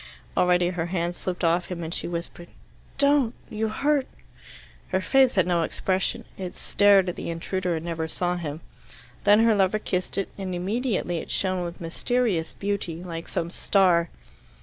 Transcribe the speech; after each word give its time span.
Already 0.35 0.69
her 0.69 0.87
hands 0.87 1.15
slipped 1.15 1.43
off 1.43 1.67
him, 1.67 1.83
and 1.83 1.93
she 1.93 2.07
whispered, 2.07 2.47
"Don't 2.97 3.35
you 3.51 3.67
hurt" 3.67 4.07
Her 4.87 4.99
face 4.99 5.35
had 5.35 5.45
no 5.45 5.61
expression. 5.61 6.25
It 6.39 6.57
stared 6.57 7.07
at 7.07 7.15
the 7.15 7.29
intruder 7.29 7.75
and 7.75 7.85
never 7.85 8.07
saw 8.07 8.35
him. 8.35 8.61
Then 9.25 9.41
her 9.43 9.53
lover 9.53 9.77
kissed 9.77 10.17
it, 10.17 10.29
and 10.39 10.55
immediately 10.55 11.19
it 11.19 11.29
shone 11.29 11.63
with 11.63 11.79
mysterious 11.79 12.51
beauty, 12.51 13.03
like 13.03 13.27
some 13.29 13.51
star. 13.51 14.09